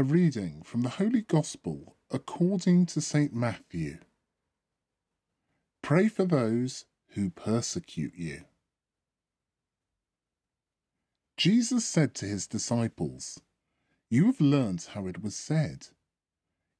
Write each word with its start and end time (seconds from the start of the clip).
reading 0.00 0.62
from 0.64 0.80
the 0.80 0.88
Holy 0.88 1.20
Gospel 1.20 1.96
according 2.10 2.86
to 2.86 3.00
St. 3.02 3.34
Matthew. 3.34 3.98
Pray 5.82 6.08
for 6.08 6.24
those 6.24 6.86
who 7.08 7.28
persecute 7.28 8.14
you. 8.16 8.44
Jesus 11.36 11.84
said 11.84 12.14
to 12.14 12.24
his 12.24 12.46
disciples, 12.46 13.40
You 14.08 14.26
have 14.26 14.40
learnt 14.40 14.90
how 14.94 15.06
it 15.08 15.22
was 15.22 15.36
said, 15.36 15.88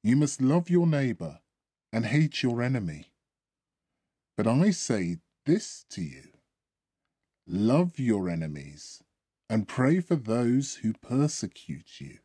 You 0.01 0.15
must 0.15 0.41
love 0.41 0.71
your 0.71 0.87
neighbour 0.87 1.39
and 1.91 2.07
hate 2.07 2.41
your 2.41 2.63
enemy. 2.63 3.11
But 4.35 4.47
I 4.47 4.71
say 4.71 5.17
this 5.45 5.85
to 5.91 6.01
you 6.01 6.29
Love 7.45 7.99
your 7.99 8.27
enemies 8.27 9.03
and 9.49 9.67
pray 9.67 9.99
for 9.99 10.15
those 10.15 10.75
who 10.75 10.93
persecute 10.93 12.01
you. 12.01 12.17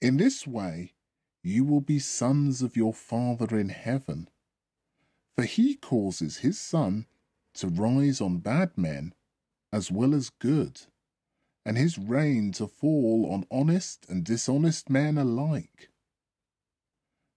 In 0.00 0.18
this 0.18 0.46
way, 0.46 0.94
you 1.42 1.64
will 1.64 1.80
be 1.80 1.98
sons 1.98 2.60
of 2.60 2.76
your 2.76 2.92
Father 2.92 3.58
in 3.58 3.70
heaven. 3.70 4.28
For 5.36 5.44
he 5.44 5.76
causes 5.76 6.38
his 6.38 6.60
sun 6.60 7.06
to 7.54 7.68
rise 7.68 8.20
on 8.20 8.38
bad 8.38 8.76
men 8.76 9.14
as 9.72 9.90
well 9.90 10.14
as 10.14 10.30
good, 10.30 10.82
and 11.64 11.76
his 11.76 11.98
rain 11.98 12.52
to 12.52 12.66
fall 12.66 13.30
on 13.30 13.46
honest 13.50 14.06
and 14.08 14.24
dishonest 14.24 14.88
men 14.90 15.18
alike. 15.18 15.90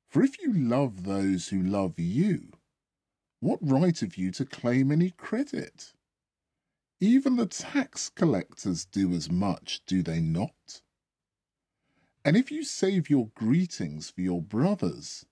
For 0.09 0.23
if 0.23 0.41
you 0.41 0.53
love 0.53 1.03
those 1.03 1.49
who 1.49 1.61
love 1.61 1.99
you, 1.99 2.51
what 3.39 3.59
right 3.61 3.97
have 3.99 4.15
you 4.15 4.31
to 4.31 4.45
claim 4.45 4.91
any 4.91 5.11
credit? 5.11 5.93
Even 6.99 7.37
the 7.37 7.45
tax 7.45 8.09
collectors 8.09 8.85
do 8.85 9.13
as 9.13 9.31
much, 9.31 9.81
do 9.85 10.03
they 10.03 10.19
not? 10.19 10.81
And 12.29 12.37
if 12.37 12.51
you 12.51 12.63
save 12.63 13.09
your 13.09 13.31
greetings 13.33 14.11
for 14.11 14.21
your 14.21 14.39
brothers, 14.39 15.25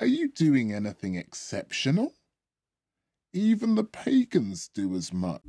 are 0.00 0.06
you 0.06 0.30
doing 0.30 0.72
anything 0.72 1.16
exceptional? 1.16 2.14
Even 3.34 3.74
the 3.74 3.84
pagans 3.84 4.70
do 4.72 4.96
as 4.96 5.12
much. 5.12 5.42